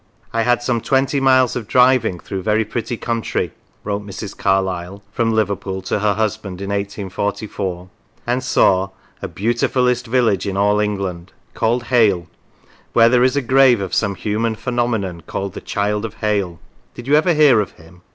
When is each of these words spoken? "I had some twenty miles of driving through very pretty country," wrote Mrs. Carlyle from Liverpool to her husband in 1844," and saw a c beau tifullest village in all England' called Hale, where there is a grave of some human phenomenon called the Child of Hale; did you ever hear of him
"I 0.33 0.41
had 0.41 0.63
some 0.63 0.81
twenty 0.81 1.19
miles 1.19 1.55
of 1.55 1.67
driving 1.67 2.19
through 2.19 2.41
very 2.41 2.65
pretty 2.65 2.97
country," 2.97 3.51
wrote 3.83 4.03
Mrs. 4.03 4.35
Carlyle 4.35 5.03
from 5.11 5.31
Liverpool 5.31 5.83
to 5.83 5.99
her 5.99 6.13
husband 6.15 6.59
in 6.59 6.71
1844," 6.71 7.87
and 8.25 8.43
saw 8.43 8.89
a 9.21 9.27
c 9.27 9.45
beau 9.45 9.53
tifullest 9.53 10.07
village 10.07 10.47
in 10.47 10.57
all 10.57 10.79
England' 10.79 11.33
called 11.53 11.83
Hale, 11.83 12.25
where 12.93 13.09
there 13.09 13.23
is 13.23 13.35
a 13.35 13.43
grave 13.43 13.79
of 13.79 13.93
some 13.93 14.15
human 14.15 14.55
phenomenon 14.55 15.21
called 15.27 15.53
the 15.53 15.61
Child 15.61 16.03
of 16.03 16.15
Hale; 16.15 16.59
did 16.95 17.05
you 17.05 17.13
ever 17.13 17.35
hear 17.35 17.59
of 17.59 17.73
him 17.73 18.01